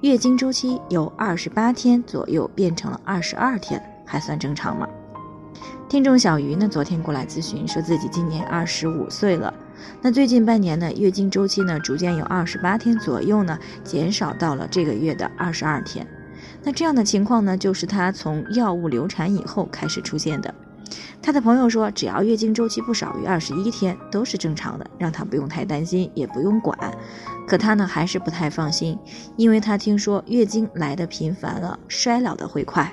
[0.00, 4.88] 月经周期由二十八天左右变成了二十二天，还算正常吗？
[5.88, 9.52] 听众小鱼呢，昨天过来咨询，说自己今年二十五岁了，
[10.00, 16.06] 那最近半年呢，月经周期呢，逐渐由二十八天左右呢，减少到了这个月的二十二天。
[16.64, 20.52] 那这样的情况呢，就是她从药物流产以后开始出现的。
[21.22, 26.76] 她的朋友说，只要月经周期不少于二十一天，都是正常的，让她不用太担心，也不用管。
[27.46, 28.98] 可她呢还是不太放心，
[29.36, 32.90] 因为她听说月经来的频繁了，衰老的会快。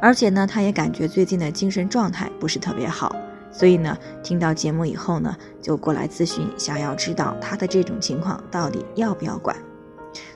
[0.00, 3.14] 而且呢，她也感觉最近的精神状态不是特别好，
[3.50, 9.54] 所以呢，听到节目以后呢，就过来咨询，想要知道她的这种情况到底要不要管。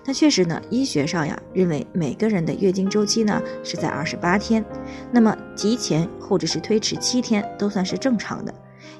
[0.05, 4.65] 那确实呢，医学上呀认为每个人的月经周期呢是在二十八天，
[5.13, 8.53] 那么提前或者是推迟七天都算是正常的。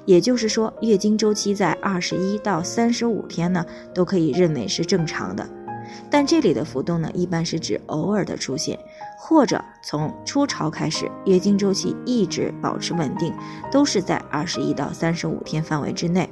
[0.05, 5.47] 也就是说，月经周期在二十一到三十五天呢，都可以认为是正常的。
[6.09, 8.79] 但这里的浮动呢，一般是指偶尔的出现，
[9.17, 13.33] 或者从初潮开始，月经周期一直保持稳定，
[13.69, 16.29] 都是在二十一到三十五天范围之内。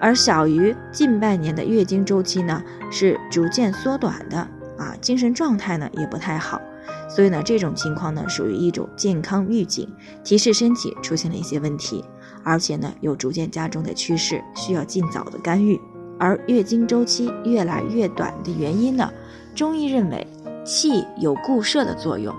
[0.00, 4.38] 而小于近半年的月经周期呢，是逐渐缩短的
[4.78, 6.60] 啊，精神状态呢也不太好。
[7.08, 9.88] 所以呢，这种情况呢，属于一种健康预警，
[10.22, 12.04] 提示身体出现了一些问题。
[12.44, 15.78] 而且呢，有逐渐加重的趋势，需要尽早的干预。
[16.18, 19.10] 而月经周期越来越短的原因呢，
[19.54, 20.26] 中医认为
[20.64, 22.34] 气有固摄的作用，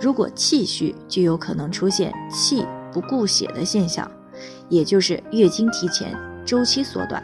[0.00, 4.10] 如果气虚，就有可能出现气不固血的现象，
[4.68, 7.22] 也就是月经提前，周期缩短。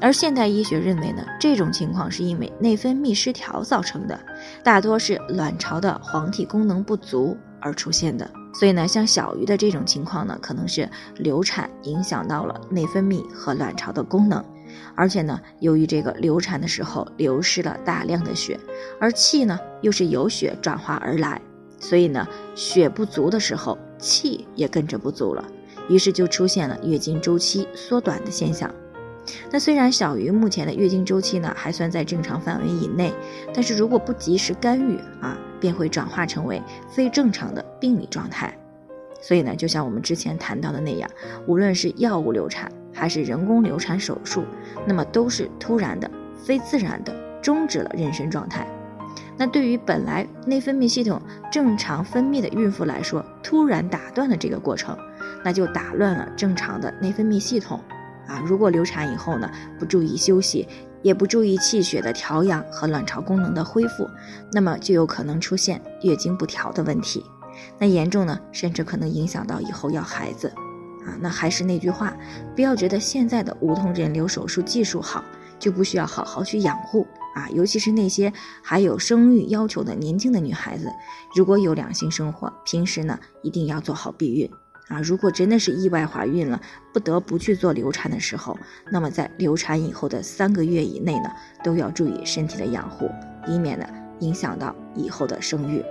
[0.00, 4.18] 而现代医学认为呢，这种情况是因为内分泌失调造成的，
[4.62, 8.30] 大多是卵巢的黄体功能不足而出现的。
[8.54, 14.42] 所以呢，像小鱼的这种情况呢，可能是流产影响到了内分泌和卵巢的功能，
[14.94, 18.58] 而且呢，由于这个流产的时候流失了大量的血，
[18.98, 21.40] 而气呢又是由血转化而来，
[21.78, 25.44] 所以呢，血不足的时候，气也跟着不足了，
[25.90, 28.72] 于是就出现了月经周期缩短的现象。
[29.50, 33.12] 那虽然小鱼目前的月经周期呢还算在正常范围以内，
[33.52, 38.56] 但是如果不及时干预啊，便会转化成为非正常的病理状态。
[39.20, 41.08] 所以呢，就像我们之前谈到的那样，
[41.46, 44.44] 无论是药物流产还是人工流产手术，
[44.86, 46.10] 那么都是突然的、
[46.42, 48.66] 非自然的终止了妊娠状态。
[49.36, 51.20] 那对于本来内分泌系统
[51.52, 54.96] 正常分泌的孕妇来说，突然打断了这个过程，
[55.44, 57.82] 那就打乱了正常的内分泌系统。
[58.26, 60.68] 啊，如果流产以后呢，不注意休息，
[61.02, 64.08] 也不注意气血的调养和卵巢功能的恢复，
[64.52, 67.24] 那么就有可能出现月经不调的问题。
[67.78, 70.46] 那严重呢，甚至可能影响到以后要孩子。
[71.04, 72.16] 啊，那还是那句话，
[72.54, 75.24] 不要觉得现在的无痛人流手术技术好，
[75.58, 77.48] 就不需要好好去养护啊。
[77.48, 80.86] 尤其是那些还有生育要求的年轻的女孩子，
[81.34, 84.48] 如果有两性生活，平时呢一定要做好避孕。
[84.90, 86.60] 啊，如果真的是意外怀孕了，
[86.92, 88.58] 不得不去做流产的时候，
[88.90, 91.30] 那么在流产以后的三个月以内呢，
[91.62, 93.08] 都要注意身体的养护，
[93.46, 93.86] 以免呢
[94.18, 95.82] 影响到以后的生育。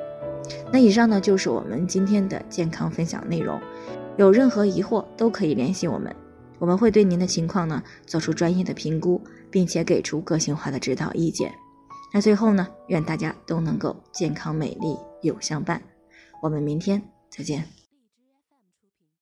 [0.71, 3.57] 那以上呢就是我们今天的健康分享内容，
[4.17, 6.13] 有任何疑惑都可以联系我们，
[6.59, 11.53] 我们会对您的情况呢做出专业的评估，并且给出个性化的指导意见。
[12.13, 15.81] 那最后呢，愿大家都能够健康美丽有相伴，
[16.41, 17.78] 我们明天再见。